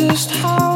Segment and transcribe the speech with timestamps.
[0.00, 0.69] just how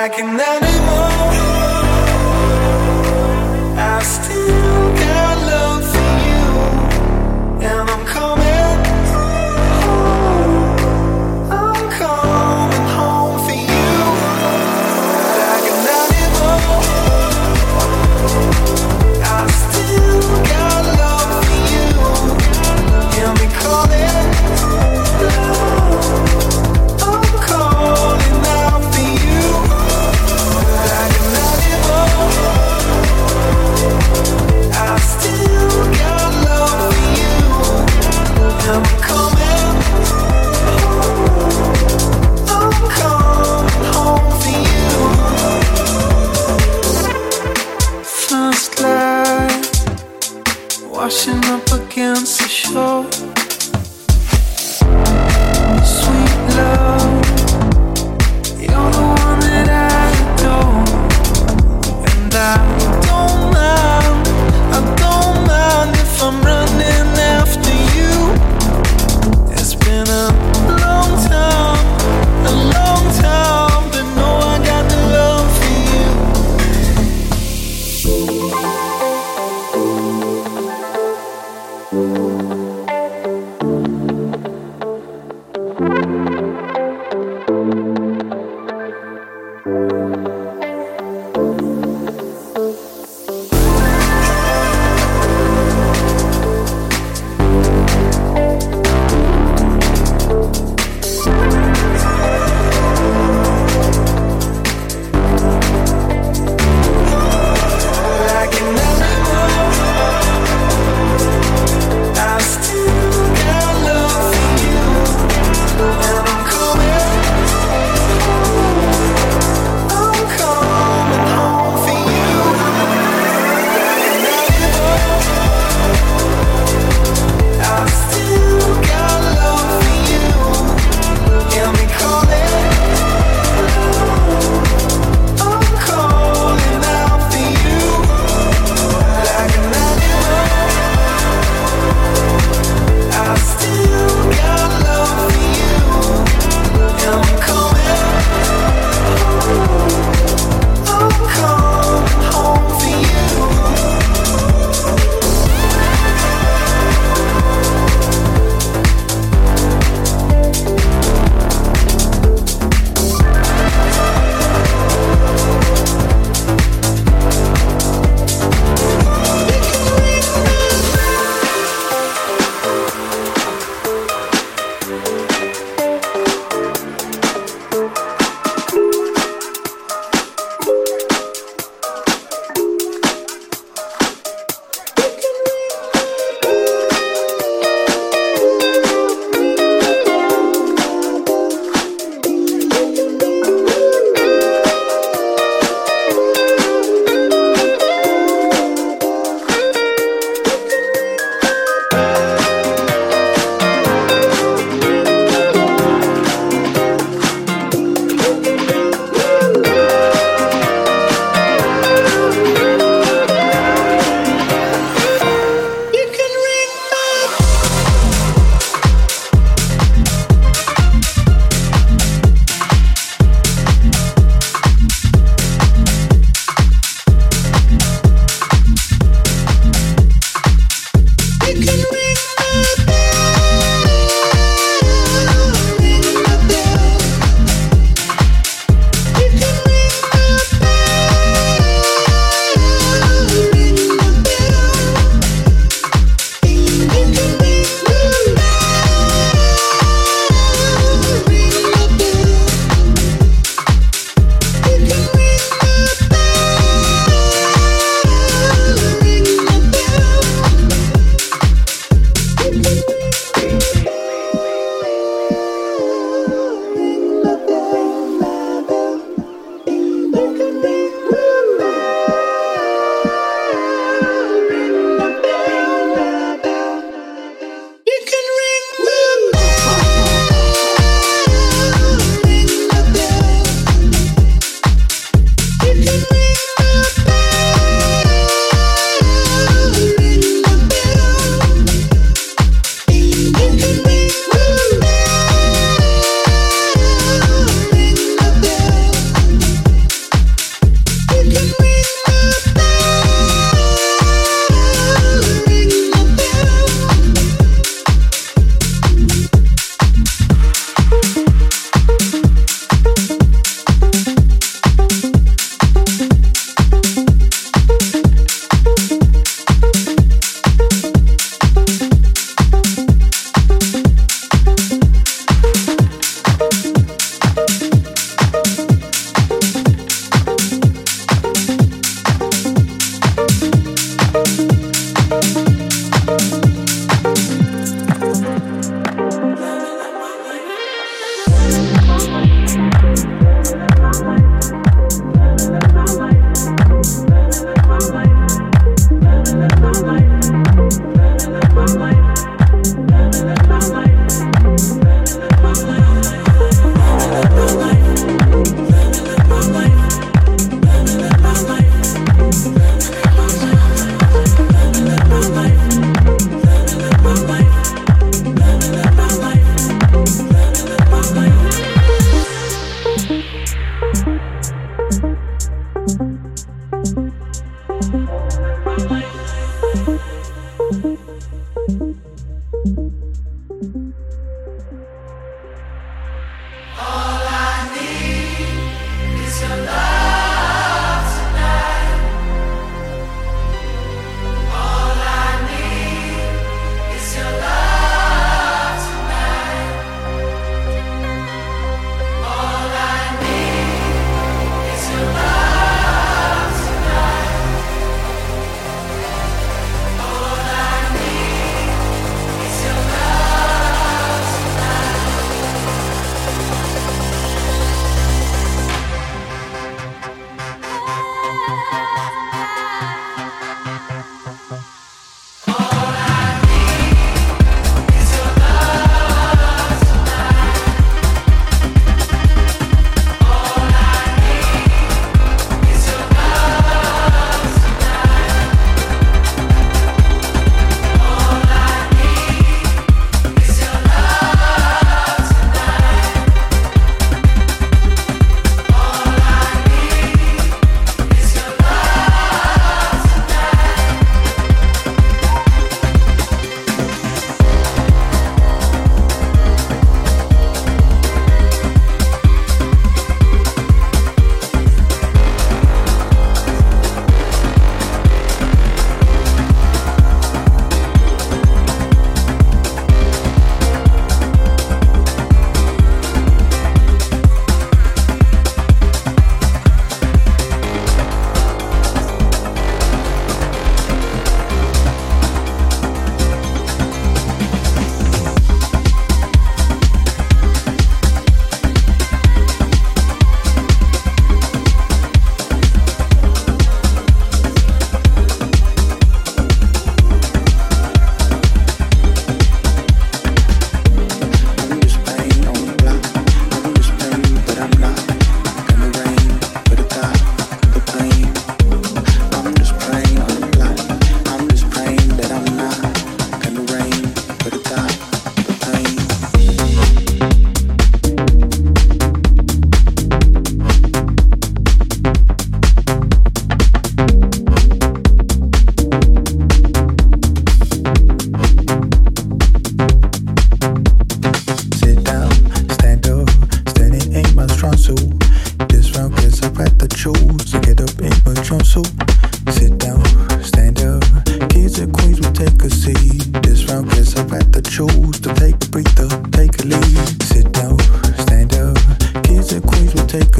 [0.00, 0.69] I can never.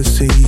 [0.03, 0.40] see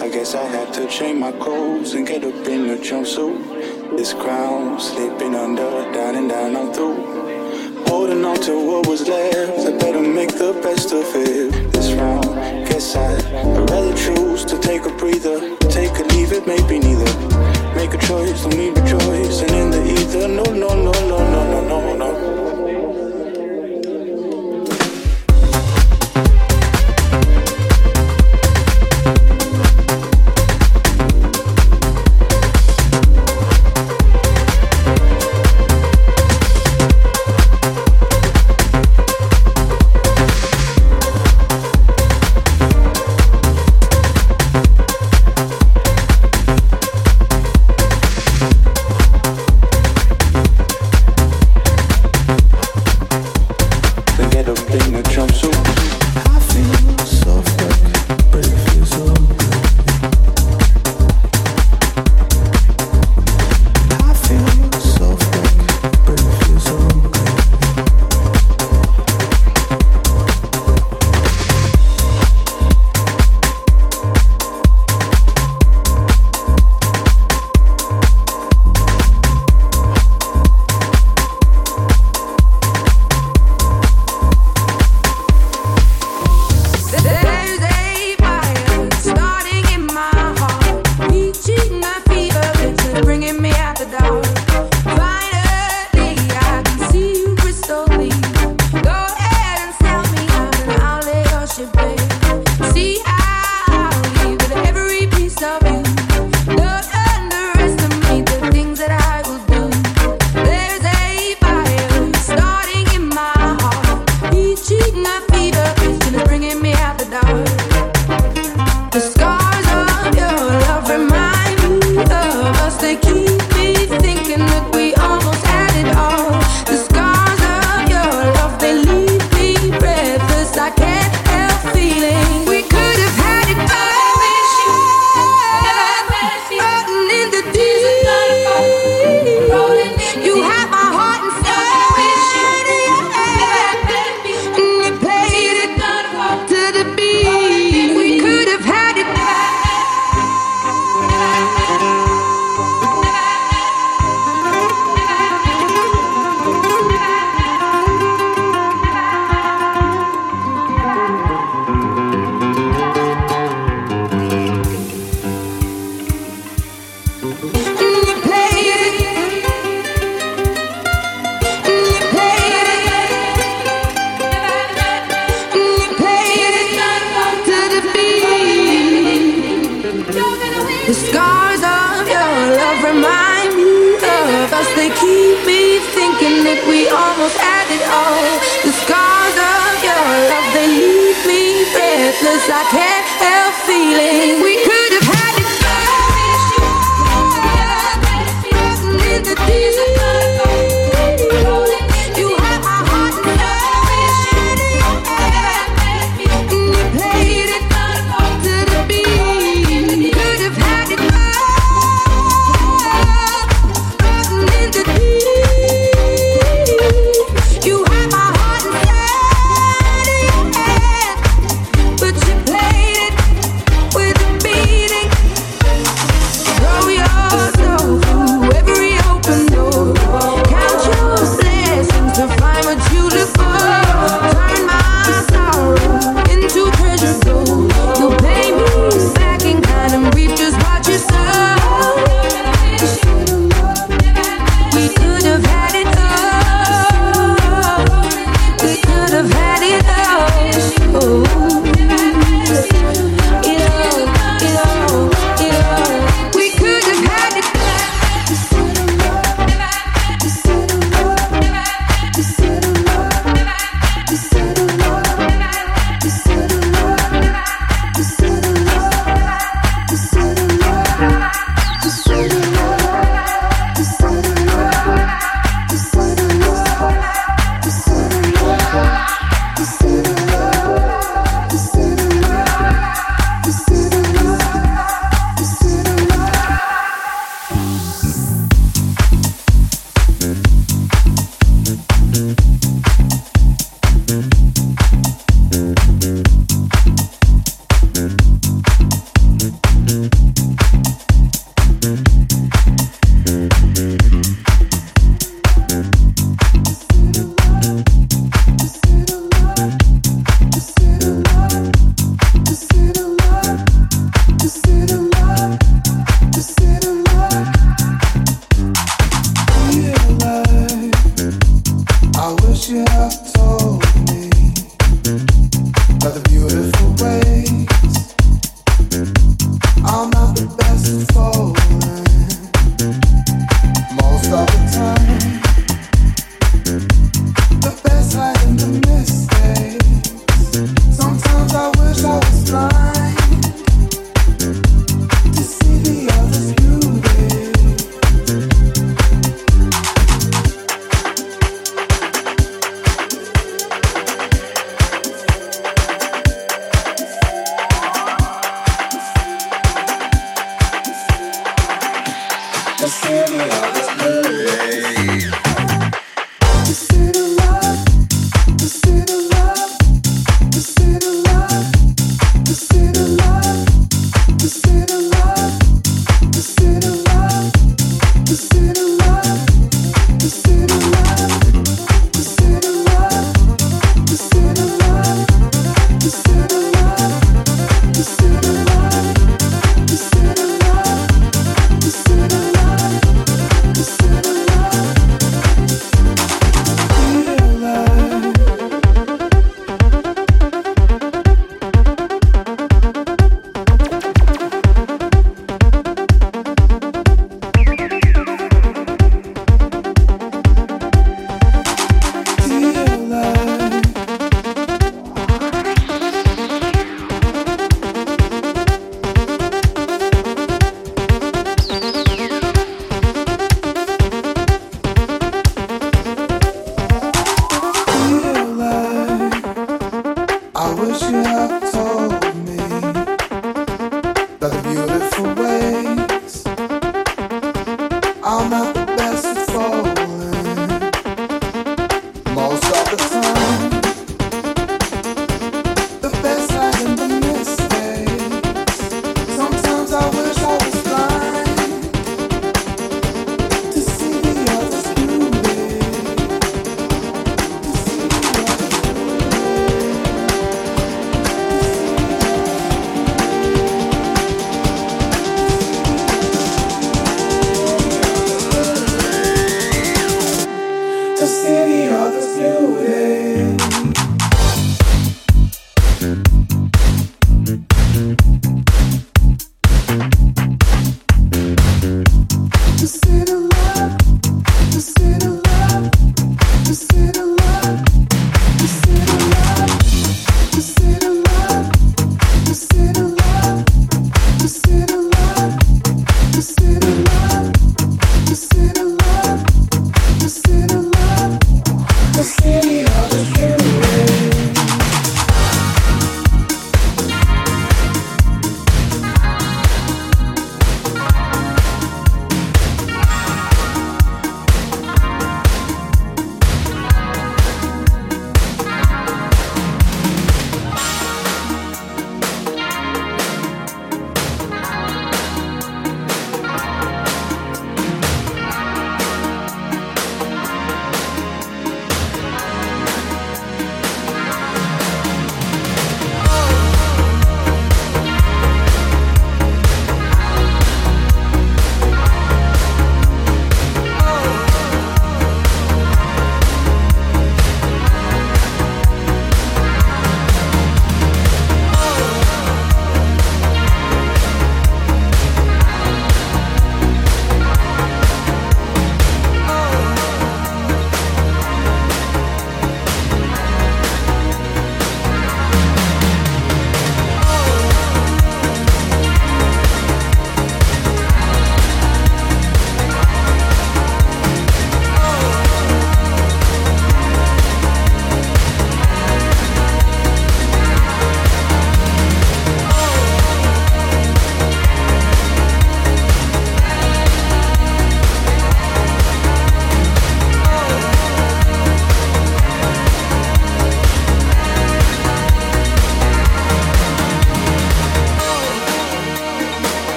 [0.00, 3.96] I guess I have to change my clothes and get up in a jumpsuit.
[3.96, 6.96] This crown sleeping under, down and down I'm through.
[7.86, 11.72] Holding on to what was left, I better make the best of it.
[11.72, 12.24] This round,
[12.68, 15.38] guess I'd rather choose to take a breather,
[15.70, 17.10] take a leave it, maybe neither.
[17.74, 21.18] Make a choice, don't need a choice, and in the ether, no, no, no, no,
[21.30, 21.95] no, no, no.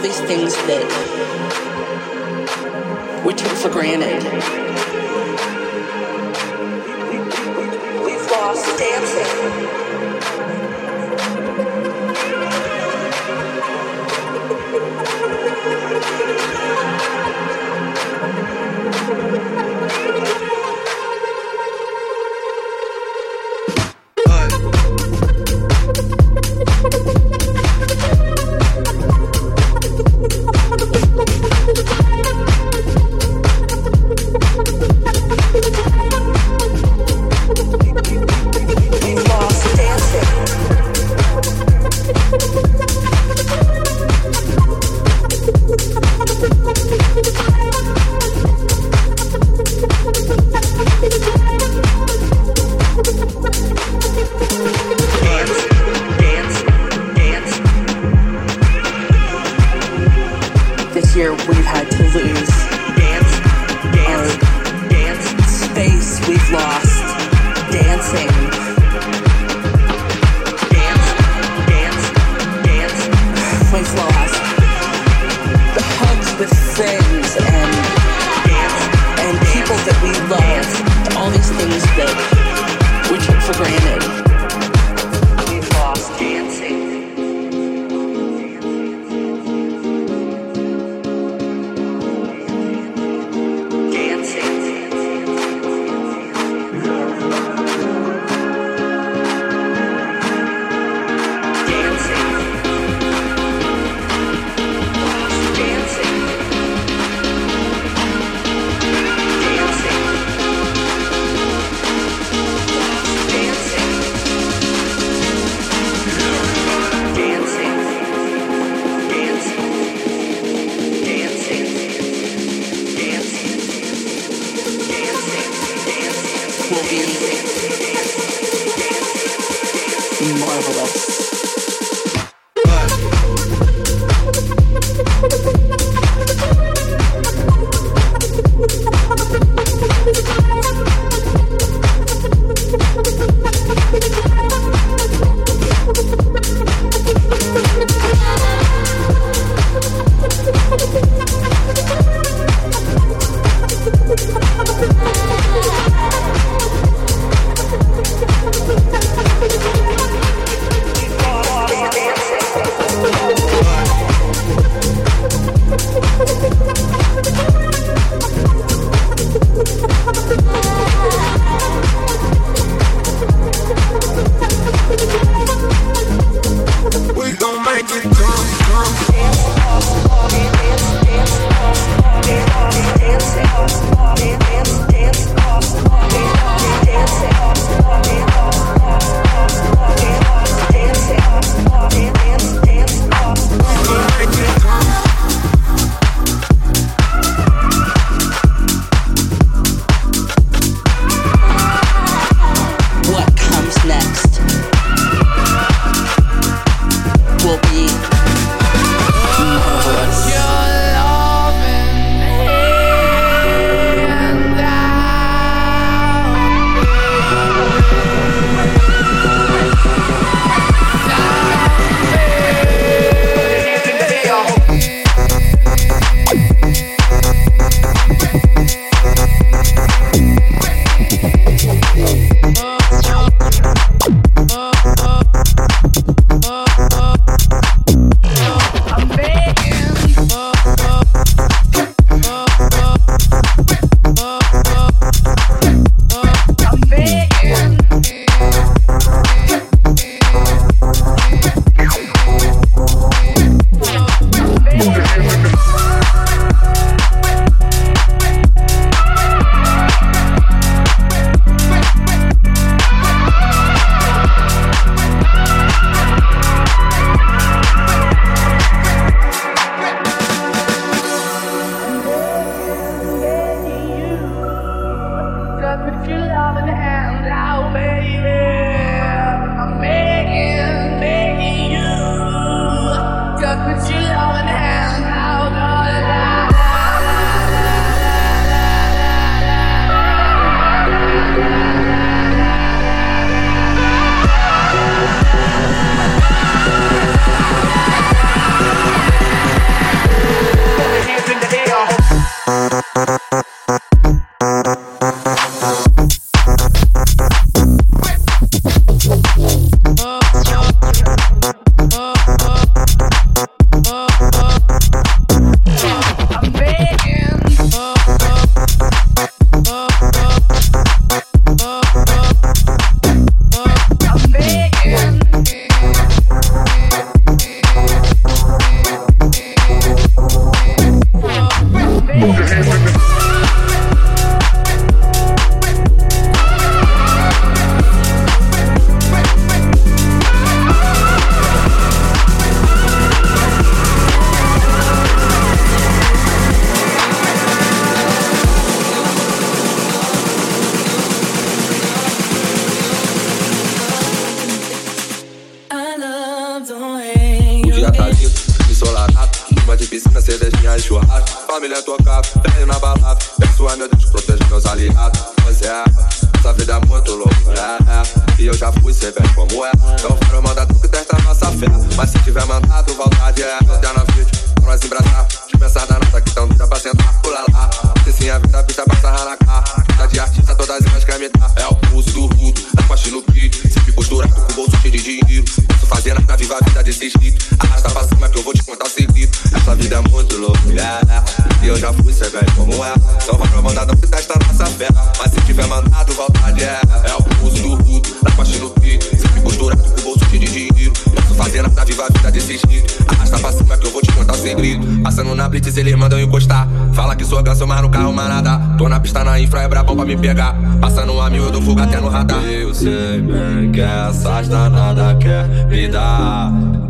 [0.00, 0.48] Dancing,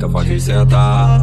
[0.04, 1.18] então pode sentar.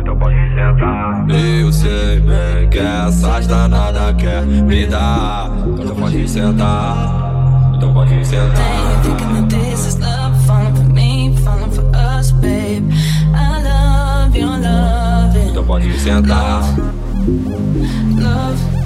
[0.00, 1.26] Então pode sentar.
[1.30, 5.52] Eu sei bem que essas danadas quer me dar.
[5.78, 7.72] Então pode sentar.
[7.76, 8.56] Então pode sentar.
[15.48, 16.62] Então pode sentar.
[17.28, 18.22] Love.
[18.22, 18.77] love.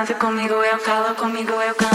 [0.00, 1.89] Canta conmigo, eu calo comigo, eu canto.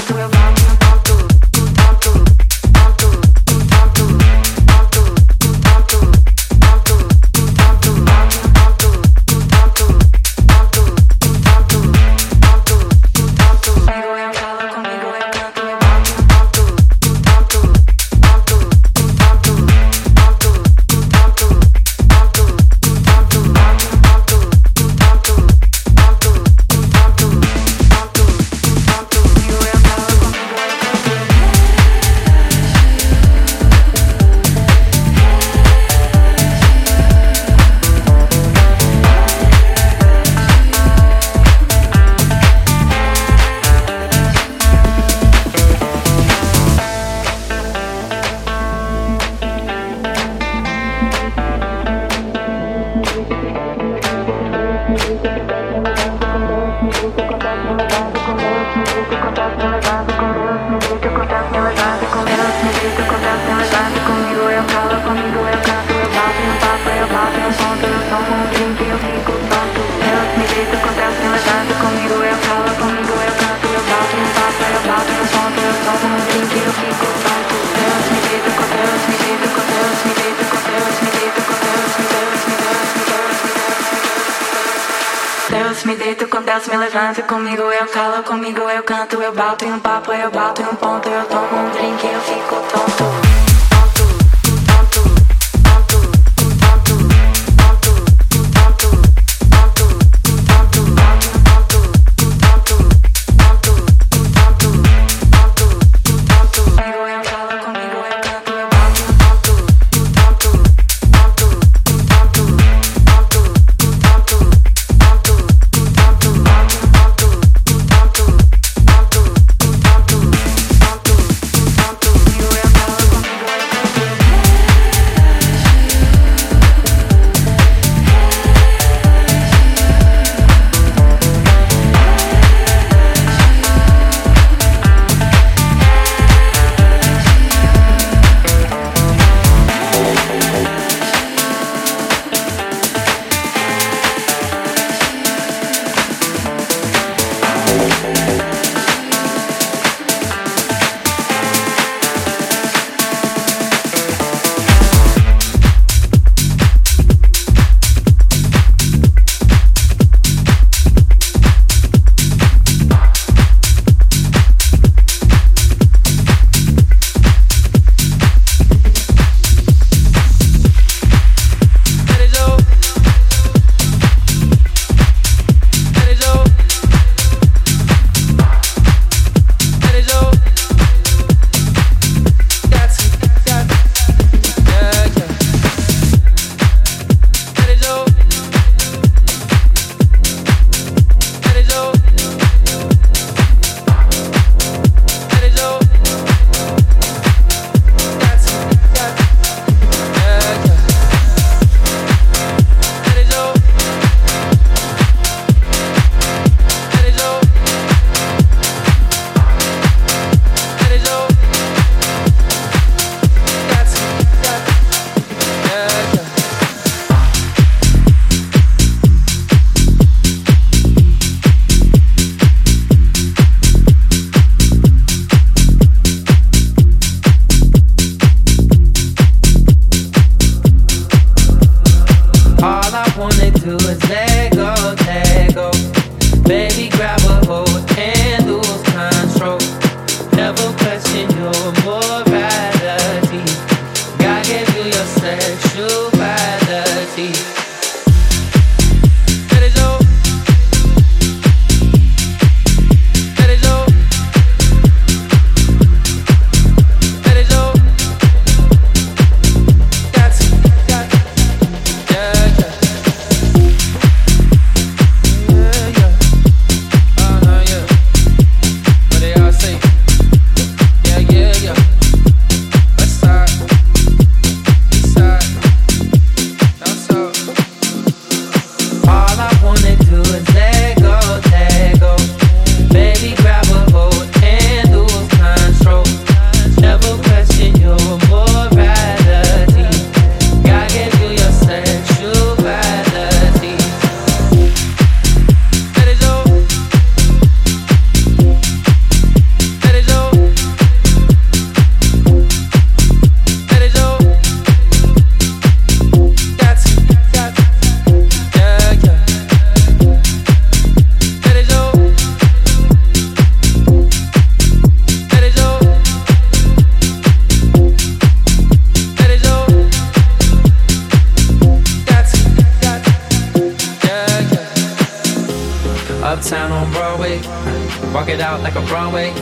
[328.96, 329.34] wrong way.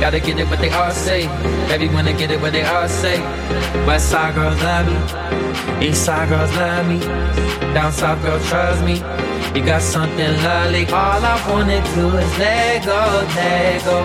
[0.00, 1.26] Gotta get it what they all say.
[1.74, 3.18] Everyone to get it what they all say.
[3.86, 4.96] West side girls love me.
[5.86, 7.00] East side girls love me.
[7.74, 9.02] Down south girls trust me.
[9.54, 10.84] You got something lovely.
[10.86, 13.00] All I wanna do is let go,
[13.34, 13.98] let go.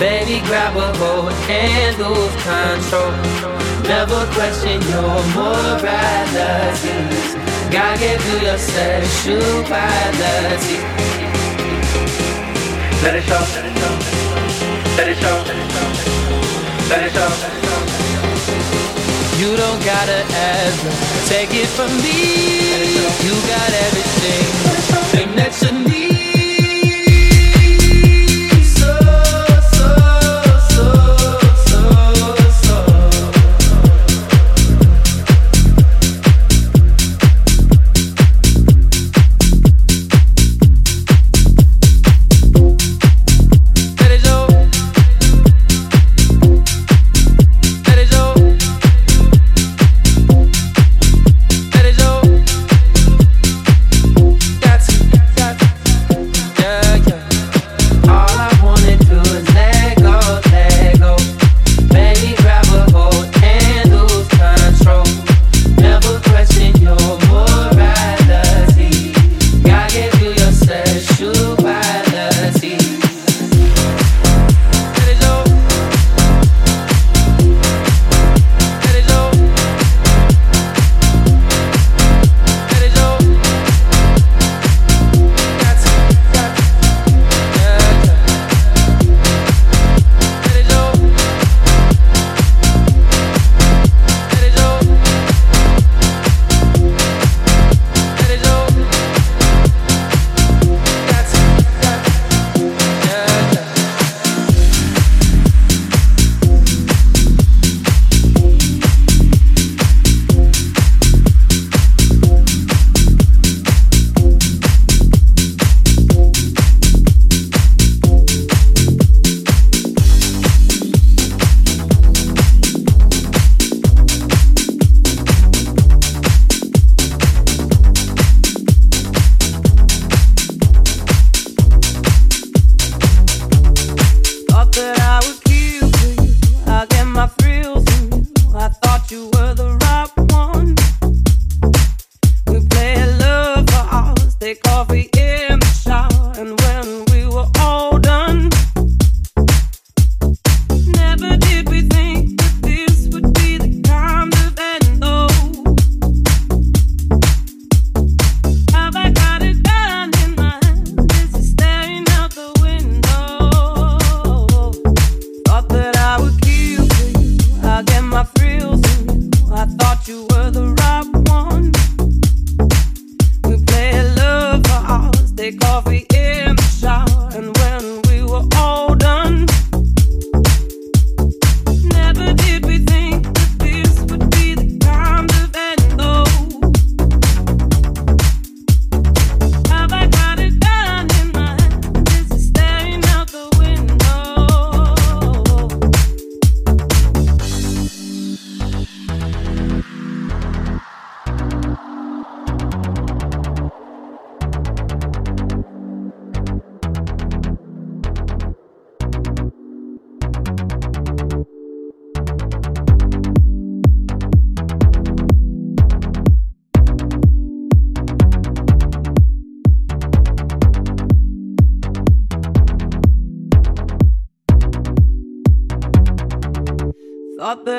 [0.00, 3.12] Baby, grab a hold and lose control.
[3.92, 6.96] Never question your morality.
[7.74, 11.07] Gotta give you your sexuality.
[13.02, 13.38] Let it show.
[14.96, 15.36] Let it show.
[16.90, 17.30] Let it show.
[19.38, 22.18] You don't gotta ask, take it from me.
[23.24, 24.46] You got everything,
[25.12, 26.17] thing that you need.